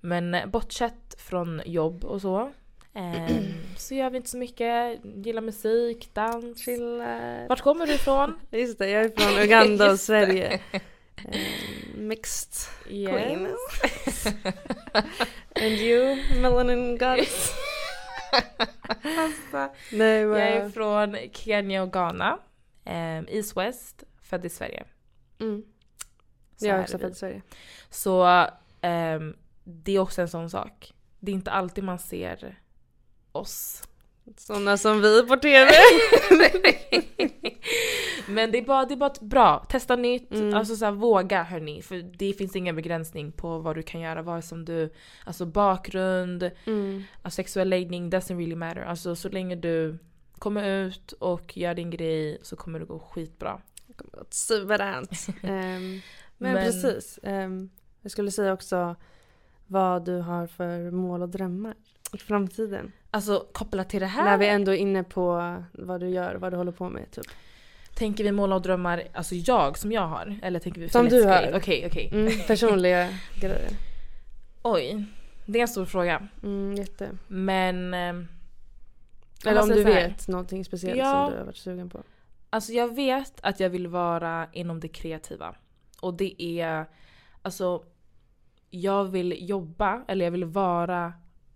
[0.00, 2.52] Men eh, bortsett från jobb och så,
[2.94, 3.44] ehm,
[3.76, 5.00] så gör vi inte så mycket.
[5.04, 6.64] Gillar musik, dans.
[6.64, 7.46] Chilla.
[7.48, 8.34] Vart kommer du ifrån?
[8.50, 10.00] Just det, jag är från Uganda och.
[10.00, 10.60] Sverige.
[10.72, 12.52] Ehm, mixed.
[12.84, 13.48] Queen.
[15.56, 17.52] And you, Melanin Goddess?
[19.18, 20.38] Alltså, Nej, jag vad...
[20.38, 22.38] är från Kenya och Ghana.
[22.84, 24.84] Um, East West, född i Sverige.
[25.40, 25.62] Mm.
[26.56, 27.42] Så Jag är också född i Sverige.
[27.90, 28.46] Så
[28.80, 30.94] ehm, det är också en sån sak.
[31.20, 32.58] Det är inte alltid man ser
[33.32, 33.82] oss.
[34.36, 35.70] Sådana som vi på TV.
[38.28, 40.54] Men det är bara, det är bara bra, testa nytt, Mm.
[40.54, 41.82] alltså så här, våga hörni.
[41.82, 44.90] För det finns ingen begränsning på vad du kan göra, vare som du,
[45.24, 47.02] alltså bakgrund, Mm.
[47.22, 48.80] alltså sexuell läggning, doesn't really matter.
[48.82, 49.98] Alltså så länge du
[50.38, 53.60] kommer ut och gör din grej så kommer det gå skitbra.
[53.86, 55.10] Det kommer att suveränt.
[55.42, 56.00] Ehm,
[56.38, 57.18] men, Men- precis.
[57.22, 57.70] Ehm,
[58.02, 58.96] jag skulle säga också
[59.66, 61.74] vad du har för mål och drömmar
[62.14, 62.92] i framtiden.
[63.10, 66.52] Alltså kopplat till det här, När vi ändå är inne på vad du gör, vad
[66.52, 67.10] du håller på med.
[67.10, 67.24] Typ.
[67.94, 70.38] tänker vi mål och drömmar, alltså jag som jag har?
[70.42, 71.52] Eller tänker vi Som du har.
[71.54, 72.10] Okej, okej.
[72.12, 73.08] Mm, personliga
[73.40, 73.68] grejer.
[74.62, 75.04] Oj,
[75.46, 76.28] det är en stor fråga.
[76.42, 77.10] Mm, jätte.
[77.28, 77.94] Men...
[77.94, 78.28] ehm,
[79.46, 81.24] Eller om du vet någonting speciellt Ja.
[81.26, 82.02] som du har varit sugen på.
[82.50, 85.54] Alltså jag vet att jag vill vara inom det kreativa.
[86.00, 86.86] Och det är,
[87.42, 87.82] alltså,
[88.70, 91.12] jag vill jobba, eller jag vill vara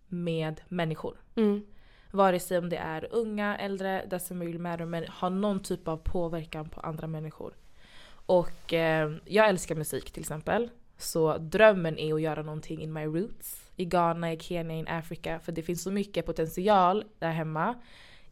[0.08, 1.16] med människor.
[1.36, 1.62] Mm.
[2.10, 4.02] Vare sig om det är unga, äldre,
[4.58, 7.54] matter, men ha någon typ av påverkan på andra människor.
[8.10, 10.70] Och eh, jag älskar musik till exempel.
[10.96, 13.70] Så drömmen är att göra någonting in my roots.
[13.76, 15.40] I Ghana, i Kenya, i Afrika.
[15.40, 17.74] För det finns så mycket potential där hemma.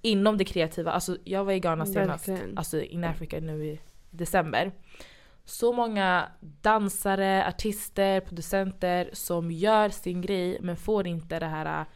[0.02, 0.90] Inom det kreativa.
[0.90, 2.28] Alltså jag var i Ghana senast.
[2.28, 2.58] Verkligen.
[2.58, 4.72] Alltså in Africa nu i december.
[5.48, 11.86] Så många dansare, artister, producenter som gör sin grej men får inte det här äh,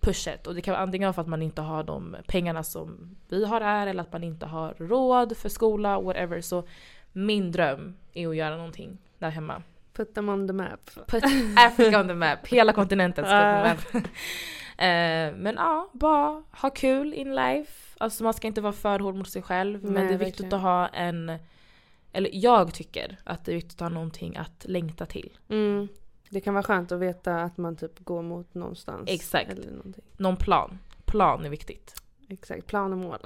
[0.00, 0.46] pushet.
[0.46, 3.60] Och det kan vara antingen för att man inte har de pengarna som vi har
[3.60, 6.40] här eller att man inte har råd för skola, whatever.
[6.40, 6.64] Så
[7.12, 9.62] min dröm är att göra någonting där hemma.
[9.92, 10.90] Put them on the map.
[11.06, 11.24] Put
[11.56, 12.46] Africa on the map.
[12.46, 13.62] Hela kontinenten ska Ah.
[13.62, 14.06] på map.
[14.78, 17.72] Eh, men ja, bara ha kul in life.
[17.98, 19.84] Alltså man ska inte vara för hård mot sig själv.
[19.84, 20.54] men Nej, det är viktigt verkligen.
[20.54, 21.32] att ha en...
[22.12, 25.38] Eller jag tycker att det är viktigt att ha någonting att längta till.
[25.48, 25.88] Mm.
[26.30, 29.10] Det kan vara skönt att veta att man typ går mot någonstans.
[29.10, 29.50] Exakt.
[29.50, 30.04] Eller någonting.
[30.16, 30.78] Någon plan.
[31.04, 31.94] Plan är viktigt.
[32.28, 33.18] Exakt, plan och mål.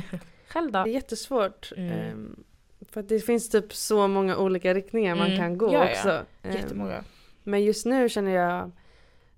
[0.48, 0.90] Själv Det är då?
[0.90, 1.72] jättesvårt.
[1.76, 1.92] Mm.
[1.92, 2.44] ehm,
[2.88, 5.38] för att det finns typ så många olika riktningar man Mm.
[5.38, 6.24] kan gå Ja, också.
[6.42, 7.04] Ehm, Jättemånga.
[7.42, 8.70] Men just nu känner jag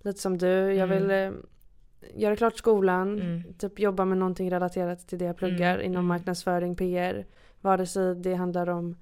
[0.02, 0.48] lite som du.
[0.74, 1.02] Jag Mm.
[1.02, 1.30] vill eh,
[2.20, 3.20] göra klart skolan.
[3.20, 3.54] Mm.
[3.58, 6.06] Typ jobba med någonting relaterat till det jag pluggar Mm, inom mm.
[6.06, 7.26] marknadsföring, PR.
[7.64, 8.96] Vare sig det handlar om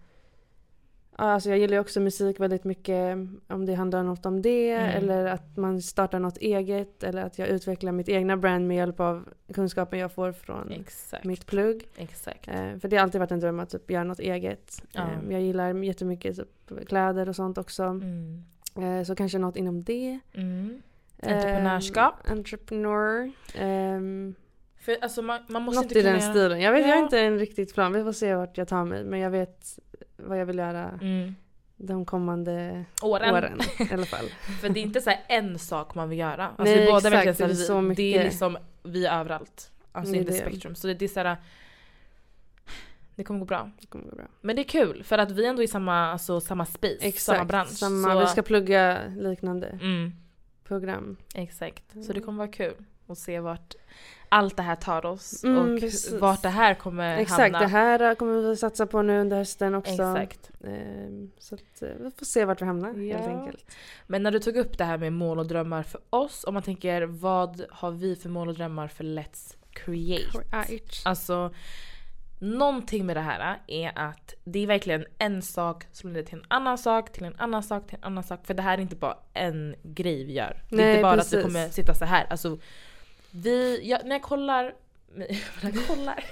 [1.16, 3.16] Alltså jag gillar ju också musik väldigt mycket.
[3.48, 4.88] Om det handlar något om det Mm.
[4.96, 9.00] eller att man startar något eget eller att jag utvecklar mitt egna brand med hjälp
[9.00, 11.24] av kunskapen jag får från Exakt.
[11.24, 11.88] mitt plugg.
[11.96, 12.48] Exakt.
[12.48, 14.82] Eh, för det har alltid varit en dröm att typ göra något eget.
[14.92, 15.00] Ja.
[15.02, 17.82] Eh, jag gillar jättemycket typ, kläder och sånt också.
[17.82, 18.44] Mm.
[18.76, 20.18] Eh, så kanske något inom det.
[20.34, 20.82] Mm.
[21.18, 22.14] Eh, Entreprenörskap.
[22.24, 23.32] entrepreneur.
[24.84, 26.30] För alltså man, man måste något inte i den kunna...
[26.32, 26.60] stilen.
[26.60, 26.94] Jag vet, jag Ja.
[26.94, 27.92] har inte en riktigt plan.
[27.92, 29.04] Vi får se vart jag tar mig.
[29.04, 29.78] Men jag vet
[30.16, 31.34] vad jag vill göra Mm.
[31.76, 33.34] de kommande Åren.
[33.34, 33.58] åren
[33.90, 34.26] i alla fall.
[34.60, 36.46] För det är inte så här en sak man vill göra.
[36.48, 38.24] Alltså Nej, båda exakt, verkligen så är så vi- det är mycket.
[38.24, 39.70] liksom vi överallt.
[39.92, 40.38] Alltså Det är in the det.
[40.38, 40.74] spectrum.
[40.74, 41.36] Så det, det är så här,
[43.14, 43.70] Det kommer gå bra.
[43.80, 44.26] Det kommer gå bra.
[44.40, 47.22] Men det är kul för att vi ändå är i samma, alltså, samma space, Exakt.
[47.22, 47.68] samma bransch.
[47.70, 50.12] Samma, så, Vi ska plugga liknande mm,
[50.64, 51.16] program.
[51.34, 51.84] exakt.
[51.92, 52.14] Så Mm.
[52.14, 52.74] det kommer vara kul
[53.06, 53.74] att se vart
[54.32, 56.12] allt det här tar oss Mm, och precis.
[56.20, 57.58] vart det här kommer Exakt, hamna.
[57.58, 59.92] det här kommer vi satsa på nu under hösten också.
[59.92, 60.50] Exakt.
[60.64, 63.16] Ehm, så att, eh, vi får se vart vi hamnar Ja.
[63.18, 63.64] helt enkelt.
[64.06, 66.62] Men när du tog upp det här med mål och drömmar för oss, om man
[66.62, 70.38] tänker vad har vi för mål och drömmar för Let's Create?
[70.52, 71.02] Right.
[71.04, 71.54] Alltså,
[72.38, 76.44] någonting med det här är att det är verkligen en sak som leder till en
[76.48, 78.46] annan sak, till en annan sak, till en annan sak.
[78.46, 80.62] För det här är inte bara en grej vi gör.
[80.68, 81.38] Det är Nej, inte bara att precis.
[81.38, 82.26] vi kommer sitta så här.
[82.30, 82.58] Alltså,
[83.32, 84.74] vi, jag, när jag kollar
[85.62, 86.24] jag kollar.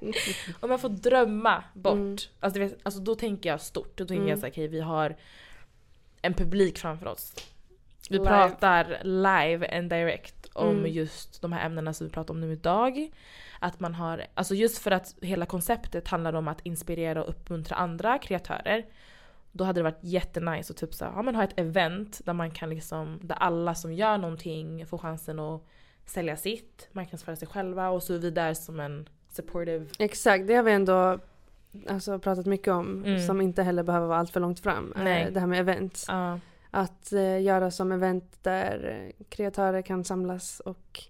[0.60, 1.94] om jag får drömma bort.
[1.94, 2.16] Mm.
[2.40, 3.96] Alltså, vet, alltså då tänker jag stort.
[3.98, 4.28] Då tänker Mm.
[4.28, 5.16] jag såhär, okej vi har
[6.22, 7.34] en publik framför oss.
[8.10, 8.28] Vi Live.
[8.30, 10.92] pratar live and direct om Mm.
[10.92, 13.10] just de här ämnena som vi pratar om nu idag.
[13.60, 17.76] Att man har, alltså just för att hela konceptet handlar om att inspirera och uppmuntra
[17.76, 18.86] andra kreatörer.
[19.52, 22.50] Då hade det varit jättenice att typ så ja, men ha ett event där man
[22.50, 25.62] kan liksom, där alla som gör någonting får chansen att
[26.10, 30.54] sälja sitt, marknadsföra sig själva och så är vi där som en supportive Exakt, det
[30.54, 31.18] har vi ändå
[31.88, 33.04] alltså, pratat mycket om.
[33.04, 33.26] Mm.
[33.26, 34.92] Som inte heller behöver vara allt för långt fram.
[34.96, 35.30] Eh, Nej.
[35.32, 36.04] Det här med events.
[36.08, 36.40] Ja.
[36.70, 41.00] Att eh, göra som event där kreatörer kan samlas och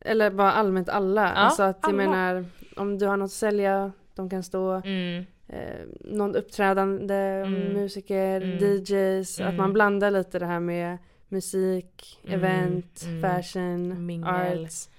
[0.00, 1.22] eller bara allmänt alla.
[1.22, 1.96] Ja, alltså att jag alla.
[1.96, 2.44] menar
[2.76, 5.24] om du har något att sälja, de kan stå Mm.
[5.48, 7.72] eh, någon uppträdande, Mm.
[7.72, 8.58] musiker, Mm.
[8.58, 9.40] DJs.
[9.40, 9.56] Att Mm.
[9.56, 12.34] man blandar lite det här med musik, Mm.
[12.34, 13.22] event, Mm.
[13.22, 14.64] fashion, Mingel.
[14.64, 14.90] arts,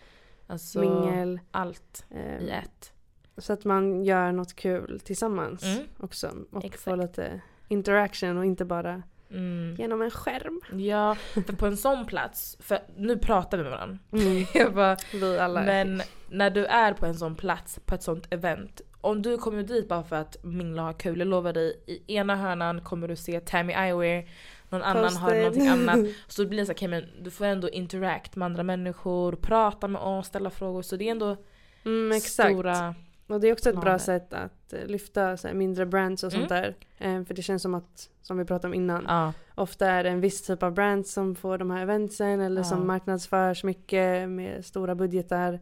[0.48, 1.40] Alltså mingel.
[1.52, 2.94] allt eh, i ett.
[3.38, 5.84] Så att man gör något kul tillsammans Mm.
[6.00, 6.32] också.
[6.52, 6.84] Och Exakt.
[6.84, 9.76] får lite interaction och inte bara Mm.
[9.80, 10.62] genom en skärm.
[10.82, 11.16] Ja,
[11.46, 13.98] för på en sån plats, för nu pratar vi med varandra.
[14.12, 14.46] Mm.
[14.54, 15.62] Jag bara, Vi alla.
[15.64, 18.82] men när du är på en sån plats, på ett sånt event.
[19.02, 22.16] Om du kommer dit bara för att mingla och ha kul, jag lovar dig, i
[22.16, 24.26] ena hörnan kommer du se Tammy Eyewear,
[24.70, 26.00] någon annan har någonting annat.
[26.28, 30.02] Så det blir så okej men du får ändå interact med andra människor, prata med
[30.02, 30.82] oss, ställa frågor.
[30.82, 31.38] Så det är ändå
[31.86, 32.96] Mm, stora...
[33.28, 36.50] Och det är också ett bra sätt att eh, lyfta här, mindre brands och sånt
[36.50, 36.76] där.
[36.98, 39.34] Eh, för det känns som att, som vi pratade om innan, Ja.
[39.56, 42.66] ofta är det en viss typ av brands som får de här eventsen eller Ja.
[42.66, 45.60] som marknadsförs mycket med stora budgetar.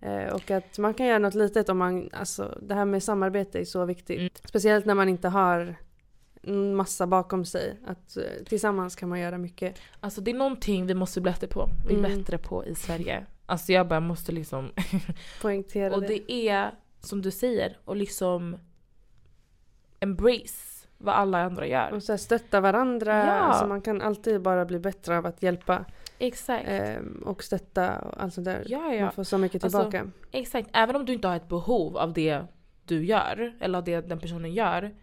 [0.00, 3.60] Eh, och att man kan göra något litet om man, alltså det här med samarbete
[3.60, 4.18] är så viktigt.
[4.18, 4.30] Mm.
[4.44, 5.74] Speciellt när man inte har
[6.76, 7.76] massa bakom sig.
[7.86, 9.78] Att eh, tillsammans kan man göra mycket.
[10.00, 11.68] Alltså det är någonting vi måste bli bättre på.
[11.86, 12.18] Bli Mm.
[12.18, 13.26] bättre på i Sverige.
[13.46, 14.70] Alltså jag bara måste liksom...
[15.42, 16.06] Poängtera och det.
[16.08, 18.56] det är som du säger, och liksom
[20.00, 21.92] embrace vad alla andra gör.
[21.92, 23.26] Och så här, stötta varandra.
[23.26, 23.32] Ja.
[23.32, 25.84] Alltså man kan alltid bara bli bättre av att hjälpa.
[26.18, 26.64] Exakt.
[26.68, 28.62] Ehm, och stötta och allt sånt där.
[28.66, 29.04] Ja, ja.
[29.04, 30.10] Man får så mycket Alltså, tillbaka.
[30.32, 30.68] Exakt.
[30.72, 32.42] Även om du inte har ett behov av det
[32.84, 34.94] du gör, eller av det den personen gör.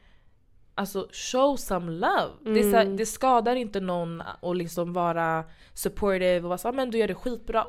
[0.77, 2.31] Alltså show some love.
[2.43, 2.97] Det, är så här, Mm.
[2.97, 7.07] det skadar inte någon att liksom vara supportive och vara så "Ah, men du gör
[7.07, 7.65] det skitbra.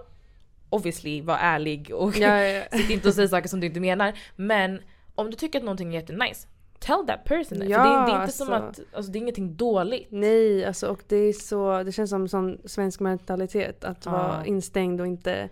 [0.71, 4.13] Obviously, var ärlig och ja, ja, sitt inte och säg saker som du inte menar.
[4.37, 4.81] Men
[5.15, 6.47] om du tycker att någonting är jättenice,
[6.79, 7.69] tell that person it.
[7.69, 8.83] Ja, det, det är inte som alltså.
[8.83, 10.09] att, alltså det är ingenting dåligt.
[10.11, 13.85] Nej, alltså, och det är så, det känns som sån svensk mentalitet.
[13.85, 14.13] Att Ja.
[14.13, 15.49] vara instängd och inte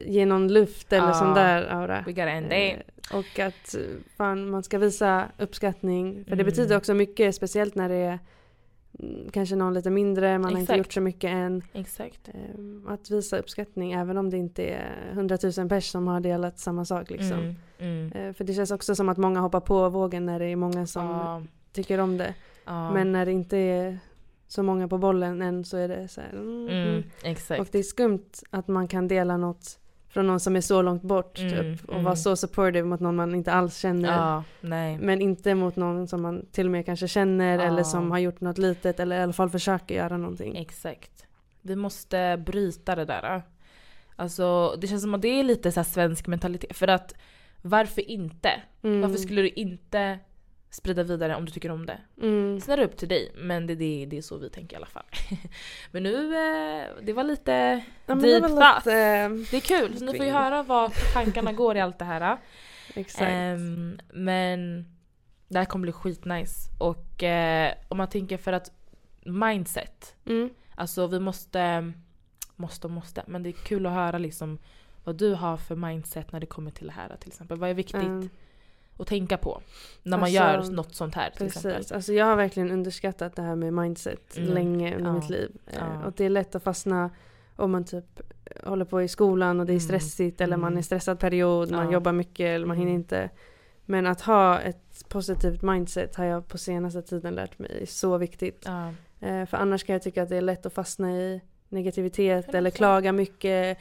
[0.00, 1.14] ge någon luft eller Ja.
[1.14, 2.02] sån där aura.
[2.06, 2.52] We gotta end it.
[3.12, 3.74] Eh, och att
[4.16, 6.14] fan, man ska visa uppskattning.
[6.24, 6.46] För det Mm.
[6.46, 8.18] betyder också mycket, speciellt när det är
[8.98, 10.78] mm, kanske någon lite mindre, man har inte Exakt.
[10.78, 11.62] gjort så mycket än.
[11.72, 12.28] Exakt.
[12.28, 16.84] Eh, Att visa uppskattning även om det inte är hundratusen pers som har delat samma
[16.84, 17.10] sak.
[17.10, 17.38] Liksom.
[17.38, 18.12] Mm, mm.
[18.12, 20.86] Eh, För det känns också som att många hoppar på vågen när det är många
[20.86, 22.34] som Ja, tycker om det.
[22.64, 22.92] ja.
[22.92, 23.98] Men när det inte är
[24.50, 26.30] så många på bollen än så är det så här.
[26.32, 27.02] Mm, mm, mm.
[27.24, 27.60] exakt.
[27.60, 31.02] Och det är skumt att man kan dela något från någon som är så långt
[31.02, 32.04] bort Mm, typ, och mm.
[32.04, 34.08] vara så supportive mot någon man inte alls känner.
[34.08, 34.44] Ja.
[35.00, 37.64] Men inte mot någon som man till och med kanske känner Ja.
[37.64, 40.56] eller som har gjort något litet eller i alla fall försöker göra någonting.
[40.56, 41.26] Exakt.
[41.62, 43.42] Vi måste bryta det där.
[44.16, 46.76] Alltså det känns som att det är lite så svensk mentalitet.
[46.76, 47.14] För att
[47.62, 48.50] varför inte?
[48.82, 49.00] Mm.
[49.00, 50.18] Varför skulle du inte
[50.70, 51.98] sprida vidare om du tycker om det?
[52.22, 52.60] Mm.
[52.60, 54.76] Sen är det upp till dig, men det, det, det är så vi tänker i
[54.76, 55.04] alla fall.
[55.90, 58.52] men nu, eh, det var lite Ja, deep det thought.
[58.52, 61.98] var lite, Det är kul, så ni får ju höra vad tankarna går i allt
[61.98, 62.38] det här.
[62.94, 63.22] exakt.
[63.30, 64.84] Ehm, men
[65.48, 66.70] det här kommer bli skitnice.
[66.78, 68.70] Och eh, om man tänker för att
[69.24, 70.14] mindset.
[70.26, 70.50] Mm.
[70.74, 71.92] Alltså vi måste,
[72.56, 73.24] måste och måste.
[73.26, 74.58] Men det är kul att höra liksom
[75.04, 77.58] vad du har för mindset när det kommer till det här till exempel.
[77.58, 78.28] Vad är viktigt Mm.
[79.00, 79.60] Att tänka på
[80.02, 81.72] när man Alltså, gör något sånt här till exempel.
[81.74, 81.92] Precis.
[81.92, 84.50] Alltså jag har verkligen underskattat det här med mindset Mm.
[84.54, 85.14] länge under Ja.
[85.14, 85.50] mitt liv.
[85.66, 86.06] Eh, Ja.
[86.06, 87.10] Och det är lätt att fastna
[87.56, 88.20] om man typ
[88.64, 89.80] håller på i skolan och det är Mm.
[89.80, 90.78] stressigt eller man Mm.
[90.78, 91.92] är stressad period, man Ja.
[91.92, 93.00] jobbar mycket eller man hinner Mm.
[93.00, 93.30] inte.
[93.84, 98.18] Men att ha ett positivt mindset har jag på senaste tiden lärt mig är så
[98.18, 98.66] viktigt.
[99.20, 102.56] Eh, För annars kan jag tycka att det är lätt att fastna i negativitet man
[102.56, 103.78] eller klaga mycket.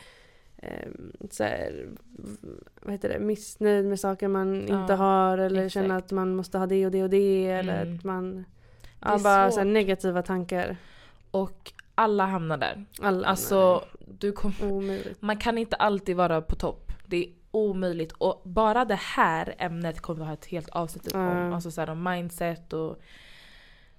[0.61, 0.89] Eh,
[1.31, 1.89] Så här,
[2.81, 5.73] vad heter det, missnöjd med saker man Ja, inte har eller exakt.
[5.73, 7.95] känna att man måste ha det och det och det eller Mm.
[7.97, 8.45] att man
[8.99, 10.77] ja, bara så här negativa tankar.
[11.31, 12.85] Och alla hamnar där.
[13.01, 13.83] Alla Alltså,
[14.19, 15.17] du kom, omöjligt.
[15.21, 16.91] man kan inte alltid vara på topp.
[17.05, 18.11] Det är omöjligt.
[18.11, 21.21] Och bara det här ämnet kommer vi ha ett helt avsnitt om.
[21.21, 21.53] Ja.
[21.55, 22.99] Alltså så här, om mindset och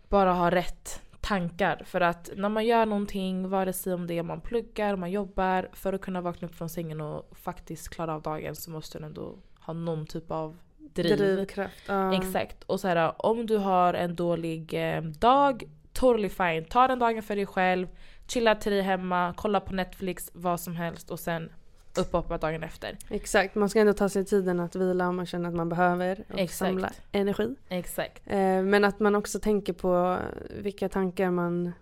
[0.09, 1.83] bara ha rätt tankar.
[1.87, 5.69] För att när man gör någonting, vare sig om det är man pluggar, man jobbar,
[5.73, 9.05] för att kunna vakna upp från sängen och faktiskt klara av dagen så måste du
[9.05, 11.19] ändå ha någon typ av driv.
[11.19, 11.83] Drivkraft.
[11.87, 12.15] Ja.
[12.15, 12.65] Exakt.
[12.65, 16.65] Och så här, om du har en dålig eh, dag, totally fine.
[16.65, 17.89] Ta den dagen för dig själv,
[18.27, 21.51] chilla till dig hemma, kolla på Netflix, vad som helst och sen
[21.99, 22.97] upp och hoppa dagen efter.
[23.09, 26.25] Exakt, man ska ändå ta sig tiden att vila om man känner att man behöver
[26.33, 26.59] och Exakt.
[26.59, 27.55] samla energi.
[27.69, 28.23] Exakt.
[28.27, 30.19] Eh, men att man också tänker på
[30.51, 31.73] vilka tankar man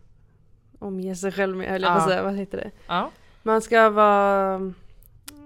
[0.79, 1.95] omger sig själv med, eller Ja.
[1.95, 2.71] vad säga, vad heter det?
[2.87, 3.11] Ja.
[3.43, 4.73] Man ska vara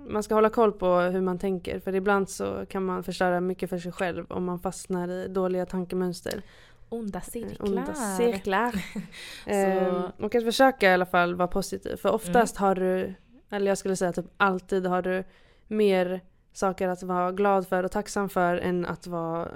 [0.08, 3.70] man ska hålla koll på hur man tänker för ibland så kan man förstöra mycket
[3.70, 6.42] för sig själv om man fastnar i dåliga tankemönster.
[6.88, 7.66] Onda cirklar.
[7.68, 8.74] Onda cirklar.
[9.46, 13.14] Eh, och att försöka i alla fall vara positiv för oftast har du,
[13.52, 15.24] eller jag skulle säga typ alltid har du
[15.66, 16.20] mer
[16.52, 19.48] saker att vara glad för och tacksam för än att vara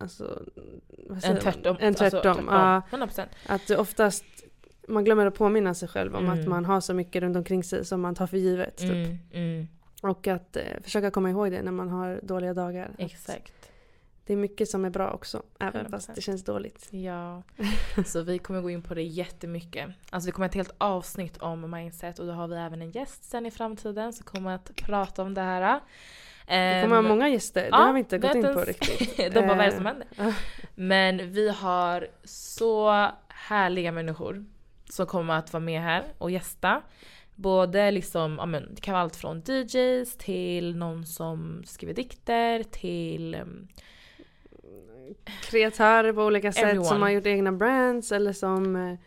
[0.00, 0.42] Alltså,
[1.22, 1.76] En tvärtom.
[1.80, 2.48] En tvärtom.
[2.48, 3.06] Alltså, ja.
[3.06, 3.22] 100%.
[3.46, 4.24] Att oftast,
[4.88, 6.40] man glömmer att påminna sig själv om Mm.
[6.40, 8.76] att man har så mycket runt omkring sig som man tar för givet.
[8.76, 8.90] Typ.
[8.90, 9.68] Mm, mm,
[10.02, 12.90] Och att eh, försöka komma ihåg det när man har dåliga dagar.
[12.98, 13.52] Exakt.
[14.28, 15.90] Det är mycket som är bra också, även 100%.
[15.90, 16.88] fast det känns dåligt.
[16.90, 17.42] Ja,
[18.06, 19.88] så vi kommer gå in på det jättemycket.
[20.10, 22.90] Alltså vi kommer ha ett helt avsnitt om mindset och då har vi även en
[22.90, 25.80] gäst sen i framtiden som kommer att prata om det här.
[26.46, 29.16] Det kommer vara många gäster, det ja, har vi inte gått in på riktigt.
[29.34, 30.06] De bara, vad är det Eh, som händer?
[30.16, 30.32] ja.
[30.74, 34.44] Men vi har så härliga människor
[34.90, 36.82] som kommer att vara med här och gästa.
[37.34, 42.62] Både liksom, ja men det kan vara allt från DJs till någon som skriver dikter
[42.62, 43.68] till um,
[45.42, 46.88] Kreatörer på olika sätt Everyone.
[46.88, 48.98] som har gjort egna brands eller som eh,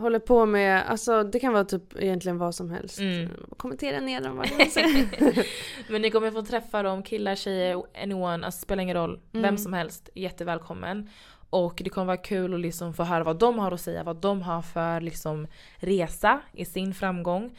[0.00, 2.98] håller på med, alltså det kan vara typ egentligen vad som helst.
[2.98, 3.28] Mm.
[3.56, 5.46] Kommentera nedan vad man säger.
[5.92, 9.20] Men ni kommer få träffa dem, killar, tjejer, anyone, alltså spelar ingen roll.
[9.32, 9.42] Mm.
[9.42, 11.10] Vem som helst, jättevälkommen.
[11.50, 14.16] Och det kommer vara kul att liksom få höra vad de har att säga, vad
[14.16, 17.56] de har för liksom resa i sin framgång.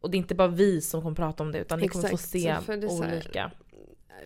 [0.00, 2.14] Och det är inte bara vi som kommer prata om det utan ni kommer få
[2.14, 3.50] Exakt, se olika.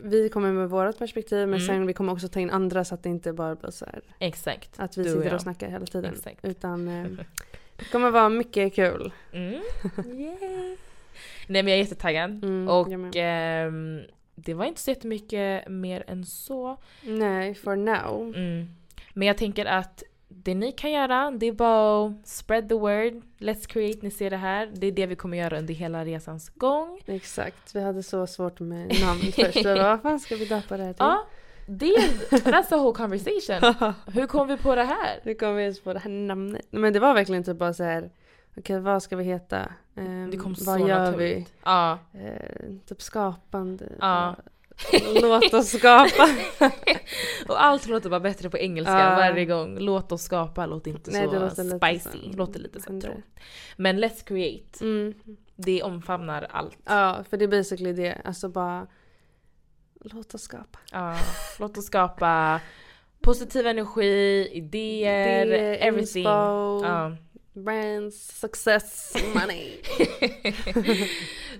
[0.02, 1.66] Vi kommer med vårt perspektiv men Mm.
[1.66, 4.00] sen vi kommer också ta in andra så att det inte bara blir så här
[4.18, 4.70] Exakt.
[4.76, 5.34] att vi Du och sitter jag.
[5.34, 6.12] och snackar hela tiden.
[6.14, 6.44] Exakt.
[6.44, 7.04] Utan eh,
[7.76, 9.12] det kommer vara mycket kul.
[9.32, 9.52] Mm.
[10.20, 10.76] Yay.
[11.46, 12.44] Nej men jag är jättetaggad.
[12.44, 14.00] Mm, och ehm,
[14.34, 16.76] det var inte så jättemycket mer än så.
[17.02, 18.32] Nej, for now.
[18.36, 18.68] Mm.
[19.14, 23.22] Men jag tänker att det ni kan göra, det är bara att spread the word.
[23.38, 24.70] Let's create, ni ser det här.
[24.74, 27.00] Det är det vi kommer göra under hela resans gång.
[27.06, 29.64] Exakt, vi hade så svårt med namn först.
[29.64, 30.96] Vad fan ska vi döpa det här till?
[31.04, 31.26] Ja,
[31.66, 33.92] det är, that's the whole conversation.
[34.12, 35.20] Hur kom vi på det här?
[35.22, 36.66] Hur kom vi ens på det här namnet?
[36.70, 38.10] Men det var verkligen typ bara så här.
[38.56, 39.72] Okej, vad ska vi heta?
[39.96, 41.52] Ehm, Det kom vad så gör naturligt.
[41.64, 41.98] Ja.
[42.12, 42.18] vi?
[42.26, 43.92] Eh, typ skapande.
[44.00, 44.36] Ja.
[45.22, 46.28] Låt oss skapa.
[47.48, 49.10] Och allt låter bara bättre på engelska Ja.
[49.16, 49.78] varje gång.
[49.78, 52.18] Låt oss skapa låter inte Nej, så låter lite spicy.
[52.22, 53.24] som- låter lite så tråkigt.
[53.76, 54.84] Men let's create.
[54.84, 55.14] Mm.
[55.56, 56.78] Det omfamnar allt.
[56.84, 58.20] Ja, för det är basically det.
[58.24, 58.86] Alltså bara
[60.00, 60.78] låt oss skapa.
[60.92, 61.16] Ja,
[61.58, 62.60] låt oss skapa
[63.20, 66.24] positiv energi, idéer, Idéer, everything.
[67.64, 69.70] Brands, success, money.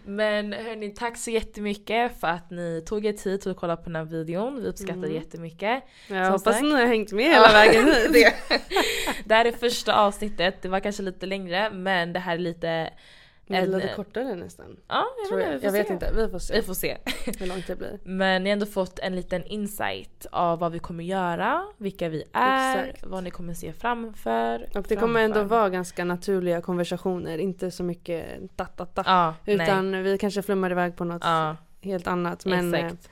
[0.04, 3.82] Men hörni, tack så jättemycket för att ni tog er tid till att kolla på
[3.84, 4.62] den här videon.
[4.62, 5.14] Vi uppskattar Mm.
[5.14, 5.82] jättemycket.
[6.08, 6.62] Jag Som hoppas sagt.
[6.64, 8.32] ni har hängt med hela vägen hit.
[9.24, 12.90] det här är första avsnittet, det var kanske lite längre men det här är lite...
[13.56, 14.76] En- lite kortare nästan.
[14.88, 15.54] Ja, jag Tror vet, jag.
[15.54, 15.92] jag får vet se.
[15.92, 16.96] inte, vi får se Vi får se.
[17.38, 17.98] hur långt det blir.
[18.04, 22.24] Men ni har ändå fått en liten insight av vad vi kommer göra, vilka vi
[22.32, 23.06] är, Exakt.
[23.06, 24.68] vad ni kommer se framför.
[24.74, 25.56] Och det kommer ändå framför.
[25.56, 29.02] vara ganska naturliga konversationer, inte så mycket da-da-da.
[29.06, 30.02] Ja, Utan nej.
[30.02, 32.44] vi kanske flummar iväg på något Ja, helt annat.
[32.46, 33.08] Men eh, exakt.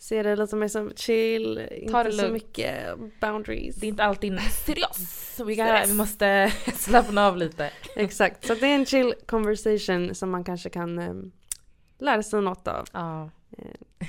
[0.00, 3.76] Se det lite mer som chill, inte det så mycket boundaries.
[3.76, 5.40] Det är inte alltid seriöst.
[5.46, 7.70] Vi, kan- vi måste slappna av lite.
[7.96, 11.14] Exakt, så det är en chill conversation som man kanske kan eh,
[11.98, 12.86] lära sig något av.
[12.92, 13.30] Ja,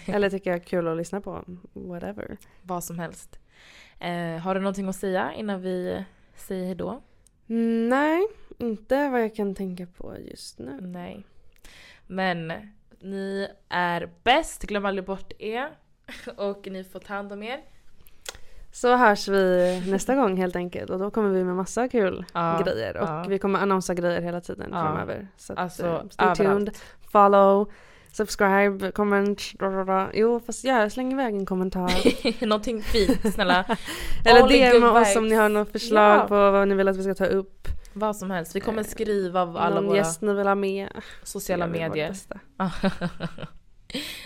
[0.05, 1.43] Eller tycker jag är kul att lyssna på.
[1.73, 2.37] Whatever.
[2.61, 3.39] vad som helst.
[3.99, 6.03] Eh, har du någonting att säga innan vi
[6.35, 7.01] säger hejdå?
[7.49, 8.27] Mm, nej,
[8.57, 10.81] inte vad jag kan tänka på just nu.
[10.81, 11.23] Nej.
[12.07, 12.53] Men
[13.01, 15.69] ni är bäst, glöm aldrig bort er.
[16.37, 17.59] Och ni får ta hand om er.
[18.73, 22.61] Så hörs vi nästa gång helt enkelt och då kommer vi med massa kul Ja,
[22.65, 23.25] grejer och ja.
[23.29, 24.81] vi kommer annonsa grejer hela tiden Ja.
[24.81, 25.27] framöver.
[25.37, 26.37] Så att, Alltså, eh, stay överallt.
[26.37, 26.77] tuned,
[27.11, 27.71] follow,
[28.11, 29.41] subscribe, comment.
[30.13, 32.45] Jo fast jag släng iväg en kommentar.
[32.45, 33.65] Någonting fint, snälla.
[34.25, 36.27] Eller DM oss om ni har något förslag Ja.
[36.27, 37.67] på vad ni vill att vi ska ta upp.
[37.93, 38.55] Vad som helst.
[38.55, 40.89] Vi kommer skriva av alla Någon våra gäst ni vill ha med.
[41.23, 42.15] sociala medier.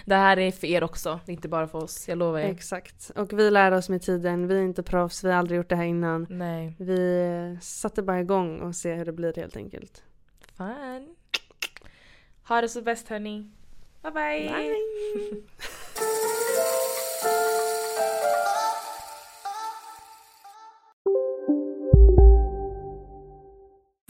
[0.06, 2.08] Det här är för er också, inte bara för oss.
[2.08, 2.50] Jag lovar er.
[2.50, 3.12] Exakt.
[3.16, 4.48] Och vi lär oss med tiden.
[4.48, 6.28] Vi är inte proffs, vi har aldrig gjort det här innan.
[6.30, 6.76] Nej.
[6.80, 10.04] Vi satte bara igång och ser hur det blir helt enkelt.
[10.58, 11.16] Fun.
[12.48, 13.52] Ha det så bäst hörni.
[14.02, 14.50] Bye bye.
[14.54, 15.44] Bye.